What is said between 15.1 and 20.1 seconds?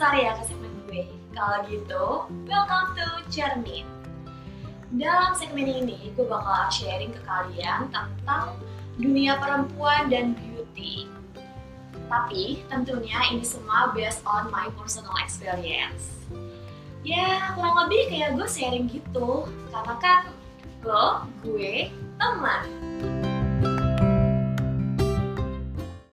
experience. Ya, kurang lebih kayak gue sharing gitu, karena